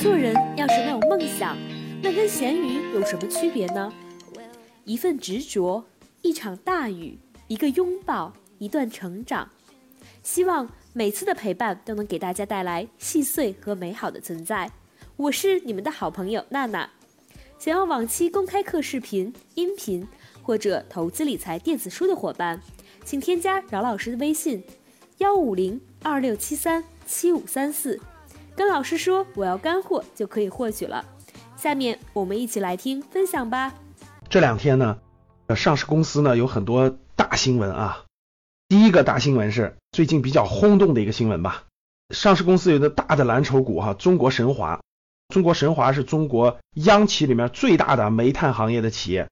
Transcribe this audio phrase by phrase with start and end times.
[0.00, 1.54] 做人要是没有梦想，
[2.02, 3.92] 那跟咸鱼有什么区别呢？
[4.84, 5.84] 一份执着，
[6.22, 9.46] 一场大雨，一个拥抱，一段成长。
[10.22, 14.70] 希望每次的陪伴都能给大家带来细碎和美好的存在。
[15.16, 16.88] 我是你们的好朋友娜娜。
[17.58, 20.08] 想要往期公开课视频、音频
[20.42, 22.58] 或者投资理财电子书的伙伴，
[23.04, 24.64] 请添加饶老师的微信：
[25.18, 28.00] 幺五零二六七三七五三四。
[28.56, 31.04] 跟老师说我要干货就可以获取了。
[31.56, 33.74] 下面我们一起来听分享吧。
[34.28, 34.98] 这两天呢，
[35.46, 38.04] 呃上市公司呢有很多大新闻啊。
[38.68, 41.64] 第一个大新闻是最近比较轰动的一个新闻吧。
[42.14, 44.80] 上市公司有个大的蓝筹股哈，中国神华。
[45.28, 49.28] 中国神华是中国央企里面最大的煤炭行业的企业。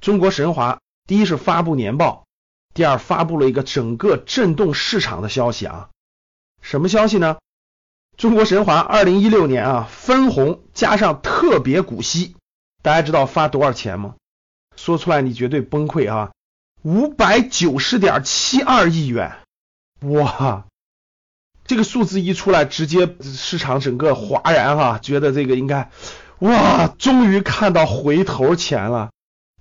[0.00, 2.24] 中国神华第一是发布年报，
[2.72, 5.90] 第二发布了一个整个震动市场的消息啊。
[6.62, 7.38] 什么消息呢？
[8.18, 12.34] 中国神华二零一六年啊，分红加上特别股息，
[12.82, 14.16] 大家知道发多少钱吗？
[14.74, 16.32] 说出来你绝对崩溃啊！
[16.82, 19.38] 五百九十点七二亿元，
[20.00, 20.64] 哇！
[21.64, 25.88] 这个数字一出来，直接市场整个哗然哈，觉得这个应该
[26.40, 29.10] 哇，终于看到回头钱了，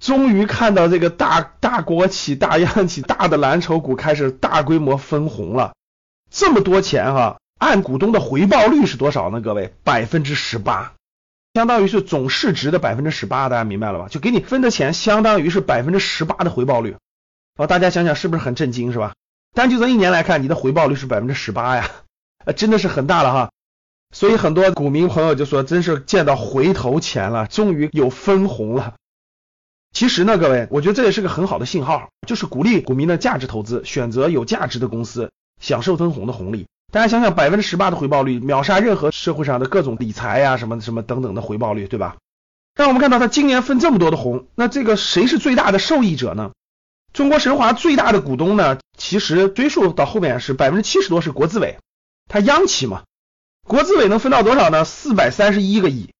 [0.00, 5.74] 终于看到这个大大国企、大央企、大的蓝筹股开始大规模分红了，
[6.30, 7.36] 这么多钱哈！
[7.58, 9.40] 按股东的回报率是多少呢？
[9.40, 10.92] 各位，百分之十八，
[11.54, 14.08] 相当于是总市值的百分之十八，大家明白了吧？
[14.08, 16.96] 就给你分的钱，相当于是百分之十八的回报率。
[17.56, 19.14] 哦，大家想想是不是很震惊，是吧？
[19.54, 21.90] 单就这一年来看，你的回报率是百分之十八呀，
[22.44, 23.50] 呃，真的是很大了哈。
[24.14, 28.94] 所以很多股民朋友就说，真是见到回头钱了，终于有分红了。
[29.92, 36.66] 其实呢，各位，我觉得这也是个很好的信号，就是鼓励股民的价值投资，选择有价值的公司，享受分红的红利。
[36.92, 42.16] 大家想想，百分之十八的回报率，秒杀任何社会上的各种理财呀，什么什么等等的回报率，对吧？
[42.74, 46.52] 但我们看到它今年分这么多的红，那这个谁是最大的受益者呢？
[47.12, 51.78] 中国神华最大的股东呢，其实追溯到后面是百分之七十多是国资委，
[52.28, 53.02] 它央企嘛，
[53.66, 54.84] 国资委能分到多少呢？
[54.84, 56.10] 四百三十一个亿。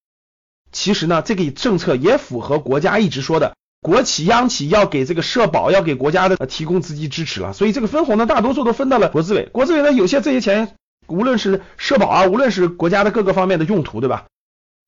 [0.72, 3.54] 其实呢，这个政策也符合国家一直说的。
[3.86, 9.48] 国企央企要给这个社保，要给国家的提供资金支持了，所以这个分红呢，大多数都分到了国资委。
[9.52, 10.74] 国资委呢，有些这些钱，
[11.06, 14.26] 无论是社保啊，无论是国家的各个方面的用途，对吧？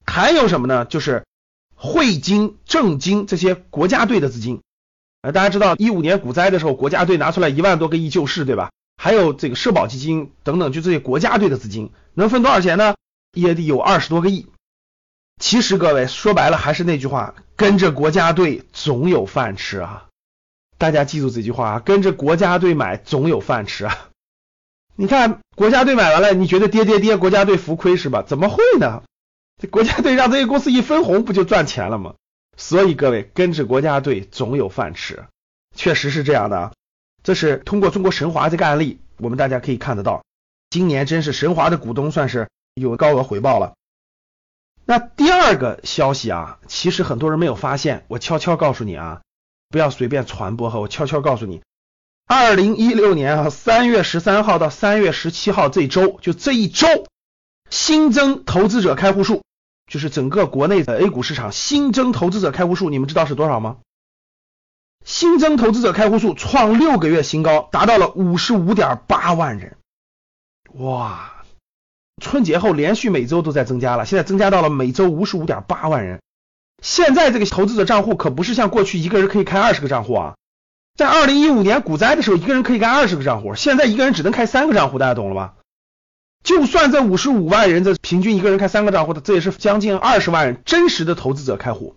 [0.05, 0.85] 还有什么呢？
[0.85, 1.27] 就是
[1.77, 4.63] 汇金、证金这些国家队的资金。
[5.23, 8.73] 啊，大家知道一五年股灾的时候，国家队拿出来一万多个亿救市，对吧？
[9.01, 12.97] 还有这个社保基金等等，就这些国家队的资金，能分多少钱呢？
[13.33, 14.49] 也得有二十多个亿。
[15.39, 20.07] 其实各位说白了还是那句话，跟着国家队总有饭吃啊！
[20.79, 24.09] 大家记住这句话啊，跟着国家队买总有饭吃啊！
[24.97, 28.23] 你看国家队买完了，你觉得跌跌跌，国家队浮亏是吧？
[28.27, 29.03] 怎么会呢？
[29.61, 32.15] 这国家队让这些公司一分红，不就赚钱了吗？
[32.57, 35.25] 所以各位跟着国家队总有饭吃，
[35.77, 36.73] 确实是这样的啊！
[37.23, 40.25] 这是通过中国神华这个案例，我们大家可以看得到，
[40.71, 43.75] 今年真是神华的股东算是有高额回报了。
[44.91, 49.21] 那第二个消息啊，其实很多人没有发现，我悄悄告诉你啊，
[49.69, 51.61] 不要随便传播哈，我悄悄告诉你，
[52.27, 56.87] 二零一六年啊三月十三号到三月十七号这周，就这一周
[57.69, 59.43] 新增投资者开户数，
[59.89, 63.77] 就是整个国内的 A 股市场新增投资者开户数，你们知道是多少吗？
[65.05, 69.77] 新增投资者开户数创六个月新高，达到了五十五点八万人，
[70.77, 71.35] 哇！
[72.19, 76.21] 春节后连续每周都在增加了，现在增加到了每周五十五点八万人。
[76.83, 80.35] 现在这个投资者账户可不是像过去一个人可以开二十个账户啊，
[80.97, 85.55] 在二零一五年股灾的时候，一个人可以开二十个账户，现在一个人只能开三个账户，大家懂了吧？
[86.45, 91.97] 就算这五十五万人，这平均一个人开三个账户的，这也是将近二十万人真实的投资者开户。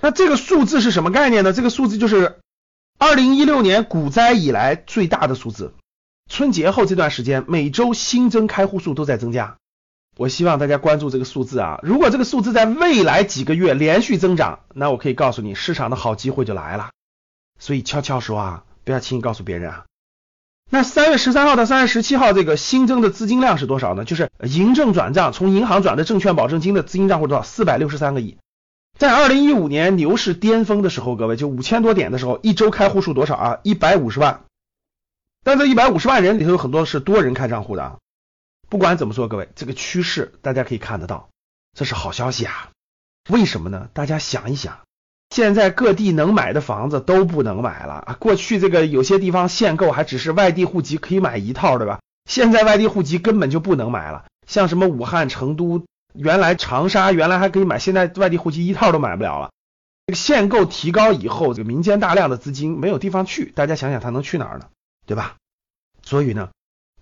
[0.00, 1.52] 那这个数字是什么概念呢？
[1.52, 2.36] 这个数字就是
[2.98, 5.74] 二零一六年股灾以来最大的数字。
[6.30, 9.56] 春节后这段时间，每周新增开户数都在增加。
[10.16, 11.78] 我希望大家关注这个数字啊！
[11.82, 16.90] 如果这个数字在未来几个月连续增长，那我可以告诉你，市场的好机会就来了。
[17.58, 19.84] 所以悄悄说啊，不要轻易告诉别人啊。
[20.70, 24.04] 那三月十三号到三月十七号这个新增的资金量是多少呢？
[24.04, 27.42] 就是银证转账，从银行转的证券保证金的资金账户多少？
[27.42, 28.38] 四百六十三个亿。
[28.98, 33.58] 在二零一五年牛市巅峰的时候，各位就五千多点的时候，一周开户数多少啊？
[33.62, 34.44] 一百五十万。
[35.46, 37.98] 但这一百五十万人里头有很多是多人开账户的啊。
[38.68, 41.28] 不管怎么说，各位，这个趋势大家可以看得到，
[41.72, 42.70] 这是好消息啊。
[43.28, 43.88] 为什么呢？
[43.92, 44.80] 大家想一想，
[45.30, 48.16] 现在各地能买的房子都不能买了啊。
[48.18, 52.00] 过去这个有些地方限购还只是外地户籍可以买一套，对吧？
[52.28, 54.24] 现在外地户籍根本就不能买了。
[54.48, 59.50] 像什么武汉、成都、原来长沙原来还可以买，现在外地户籍一套都买不了了。
[60.08, 64.66] 这个限购提高以后，这个民间大量的资金没有地方去，大家想想它能去哪儿呢？
[65.06, 65.36] 对吧？
[66.02, 66.50] 所以呢，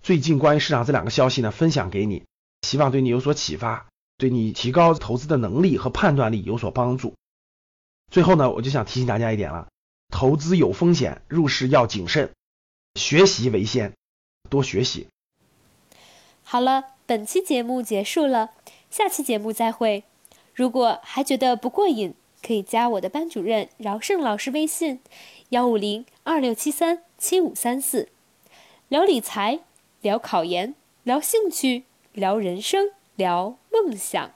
[0.01, 2.23] 最近关于市场这两个消息呢，分享给你，
[2.61, 3.87] 希望对你有所启发，
[4.17, 7.15] 对你提高投资的能力和判断力有所帮助。
[8.11, 9.67] 最后呢，我就想提醒大家一点了，
[10.09, 12.31] 投资有风险，入市要谨慎，
[12.93, 13.93] 学习为先，
[14.49, 15.07] 多学习。
[16.43, 18.51] 好了，本期节目结束了，
[18.89, 20.03] 下期节目再会。
[20.53, 22.13] 如果还觉得不过瘾，
[22.45, 24.99] 可以加我的班主任饶胜老师微信：
[25.49, 28.09] 幺五零二六七三七五三四，
[28.87, 29.61] 聊理财，
[30.01, 34.34] 聊考研，聊兴趣，聊人生，聊梦想。